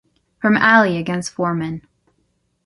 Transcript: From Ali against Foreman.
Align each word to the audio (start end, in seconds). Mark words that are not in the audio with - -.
From 0.39 0.57
Ali 0.57 0.97
against 0.97 1.29
Foreman. 1.29 1.85